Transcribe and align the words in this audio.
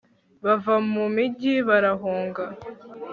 bava 0.43 0.75
mu 0.91 1.05
migi 1.15 1.53
barahunga 1.67 2.43